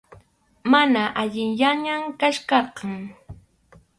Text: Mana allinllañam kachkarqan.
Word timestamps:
Mana 0.71 1.03
allinllañam 1.21 2.03
kachkarqan. 2.19 3.01